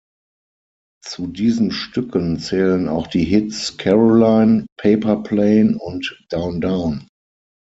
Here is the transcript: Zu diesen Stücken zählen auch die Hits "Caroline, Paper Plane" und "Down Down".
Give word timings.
Zu 1.05 1.27
diesen 1.27 1.69
Stücken 1.71 2.39
zählen 2.39 2.87
auch 2.89 3.05
die 3.05 3.23
Hits 3.23 3.77
"Caroline, 3.77 4.65
Paper 4.77 5.21
Plane" 5.21 5.77
und 5.77 6.19
"Down 6.31 6.59
Down". 6.59 7.07